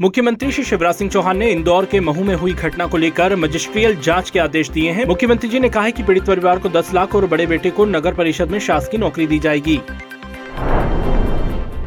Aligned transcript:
मुख्यमंत्री 0.00 0.50
श्री 0.52 0.62
शिवराज 0.64 0.94
सिंह 0.94 1.10
चौहान 1.10 1.36
ने 1.36 1.50
इंदौर 1.50 1.84
के 1.84 2.00
महू 2.00 2.24
में 2.24 2.34
हुई 2.34 2.52
घटना 2.52 2.86
को 2.86 2.96
लेकर 2.96 3.34
मजिस्ट्रियल 3.36 3.96
जाँच 3.96 4.28
के 4.30 4.38
आदेश 4.38 4.68
दिए 4.70 4.90
हैं। 4.90 5.04
मुख्यमंत्री 5.04 5.48
जी 5.50 5.58
ने 5.58 5.68
कहा 5.68 5.82
है 5.82 5.92
कि 5.92 6.02
पीड़ित 6.02 6.24
परिवार 6.24 6.58
को 6.58 6.68
10 6.68 6.92
लाख 6.94 7.14
और 7.14 7.26
बड़े 7.26 7.46
बेटे 7.46 7.70
को 7.70 7.84
नगर 7.84 8.14
परिषद 8.14 8.50
में 8.50 8.58
शासकीय 8.58 9.00
नौकरी 9.00 9.26
दी 9.26 9.38
जाएगी। 9.38 9.80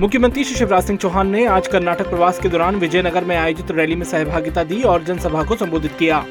मुख्यमंत्री 0.02 0.44
श्री 0.44 0.56
शिवराज 0.56 0.84
सिंह 0.84 1.00
चौहान 1.00 1.30
ने 1.30 1.46
आज 1.46 1.68
कर्नाटक 1.68 2.10
प्रवास 2.10 2.40
के 2.40 2.50
दौरान 2.50 2.76
विजयनगर 2.76 3.24
में 3.24 3.36
आयोजित 3.38 3.72
रैली 3.72 3.96
में 3.96 4.06
सहभागिता 4.06 4.64
दी 4.64 4.82
और 4.84 5.04
जनसभा 5.04 5.44
को 5.44 5.56
संबोधित 5.56 5.92
किया। 6.00 6.26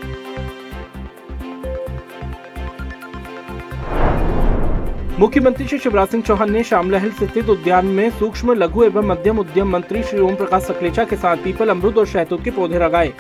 मुख्यमंत्री 5.20 5.66
श्री 5.66 5.78
शिवराज 5.78 6.08
सिंह 6.08 6.22
चौहान 6.22 6.50
ने 6.52 6.62
श्यामलहल 6.64 7.10
स्थित 7.12 7.48
उद्यान 7.48 7.86
में 7.86 8.10
सूक्ष्म, 8.10 8.52
लघु 8.52 8.82
एवं 8.82 9.06
मध्यम 9.06 9.38
उद्यम 9.38 9.68
मंत्री 9.68 10.02
श्री 10.02 10.20
ओम 10.20 10.34
प्रकाश 10.34 10.62
सकलेचा 10.62 11.04
के 11.04 11.16
साथ 11.16 11.36
पीपल 11.36 11.68
अमरूद 11.68 11.98
और 11.98 12.06
शहतूत 12.06 12.44
के 12.44 12.50
पौधे 12.50 12.78
लगाए। 12.78 13.12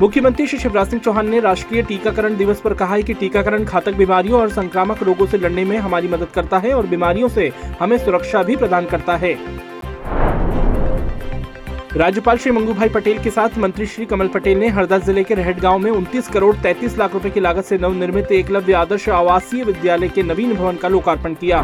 मुख्यमंत्री 0.00 0.46
श्री 0.46 0.58
शिवराज 0.58 0.88
सिंह 0.88 1.02
चौहान 1.02 1.30
ने 1.30 1.40
राष्ट्रीय 1.40 1.82
टीकाकरण 1.82 2.36
दिवस 2.36 2.60
पर 2.60 2.74
कहा 2.74 2.94
है 2.94 3.02
कि 3.02 3.14
टीकाकरण 3.14 3.64
घातक 3.64 3.94
बीमारियों 3.94 4.40
और 4.40 4.50
संक्रामक 4.50 5.02
रोगों 5.02 5.26
से 5.26 5.38
लड़ने 5.38 5.64
में 5.64 5.76
हमारी 5.78 6.08
मदद 6.08 6.28
करता 6.34 6.58
है 6.58 6.74
और 6.74 6.86
बीमारियों 6.86 7.28
से 7.28 7.52
हमें 7.80 7.98
सुरक्षा 7.98 8.42
भी 8.42 8.56
प्रदान 8.56 8.86
करता 8.86 9.16
है। 9.16 9.34
राज्यपाल 11.96 12.38
श्री 12.38 12.52
मंगू 12.52 12.72
भाई 12.74 12.88
पटेल 12.88 13.18
के 13.22 13.30
साथ 13.30 13.56
मंत्री 13.58 13.86
श्री 13.86 14.04
कमल 14.04 14.28
पटेल 14.28 14.58
ने 14.58 14.68
हरदा 14.68 14.96
ज़िले 14.98 15.22
के 15.24 15.34
रहट 15.34 15.60
गाँव 15.60 15.78
में 15.78 15.90
29 15.90 16.28
करोड़ 16.28 16.54
33 16.56 16.96
लाख 16.98 17.12
रुपए 17.12 17.30
की 17.30 17.40
लागत 17.40 17.64
से 17.64 17.78
नवनिर्मित 17.78 18.32
एकलव्य 18.32 18.72
आदर्श 18.72 19.08
आवासीय 19.08 19.64
विद्यालय 19.64 20.08
के 20.08 20.22
नवीन 20.22 20.54
भवन 20.54 20.76
का 20.76 20.88
लोकार्पण 20.88 21.34
किया। 21.34 21.60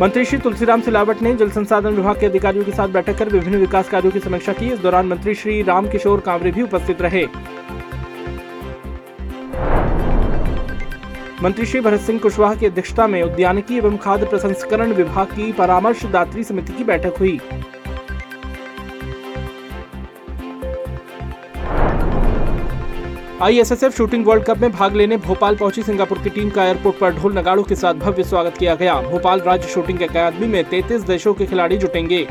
मंत्री 0.00 0.24
श्री 0.24 0.38
तुलसीराम 0.38 0.80
सिलावट 0.80 1.22
ने 1.22 1.34
जल 1.34 1.50
संसाधन 1.50 1.96
विभाग 1.96 2.20
के 2.20 2.26
अधिकारियों 2.26 2.64
के 2.64 2.72
साथ 2.72 2.88
बैठक 2.88 3.18
कर 3.18 3.28
विभिन्न 3.28 3.58
विकास 3.58 3.88
कार्यों 3.88 4.12
की 4.12 4.20
समीक्षा 4.20 4.52
की। 4.52 4.72
इस 4.72 4.78
दौरान 4.78 5.06
मंत्री 5.06 5.34
श्री 5.34 5.60
रामकिशोर 5.62 6.20
कांवरे 6.20 6.52
भी 6.52 6.62
उपस्थित 6.62 7.02
रहे। 7.02 7.26
मंत्री 11.42 11.66
श्री 11.66 11.80
भरत 11.80 12.00
सिंह 12.00 12.18
कुशवाहा 12.18 12.54
की 12.54 12.66
अध्यक्षता 12.66 13.06
में 13.06 13.22
उद्यानिकी 13.22 13.76
एवं 13.76 13.96
खाद्य 13.96 14.26
प्रसंस्करण 14.26 14.92
विभाग 14.92 15.26
की 15.26 15.52
परामर्शदात्री 15.52 16.44
समिति 16.44 16.72
की 16.72 16.84
बैठक 16.84 17.18
हुई। 17.18 17.38
आईएसएसएफ 23.42 23.96
शूटिंग 23.96 24.24
वर्ल्ड 24.26 24.44
कप 24.44 24.58
में 24.58 24.70
भाग 24.72 24.94
लेने 24.96 25.16
भोपाल 25.16 25.56
पहुँची 25.56 25.82
सिंगापुर 25.82 26.18
की 26.18 26.30
टीम 26.30 26.50
का 26.50 26.64
एयरपोर्ट 26.64 26.98
पर 26.98 27.14
ढोल 27.14 27.38
नगाड़ों 27.38 27.62
के 27.62 27.74
साथ 27.74 27.94
भव्य 27.94 28.24
स्वागत 28.24 28.56
किया 28.58 28.74
गया। 28.74 28.94
भोपाल 29.00 29.40
राज्य 29.40 29.68
शूटिंग 29.68 30.00
अकादमी 30.02 30.46
में 30.46 30.62
33 30.70 31.02
देशों 31.02 31.34
के 31.34 31.46
खिलाड़ी 31.46 31.76
जुटेंगे। 31.76 32.26